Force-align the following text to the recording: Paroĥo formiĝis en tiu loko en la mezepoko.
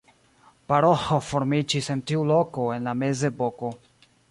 Paroĥo 0.71 1.17
formiĝis 1.27 1.91
en 1.95 2.03
tiu 2.13 2.25
loko 2.33 2.67
en 2.79 2.91
la 2.91 2.97
mezepoko. 3.05 3.75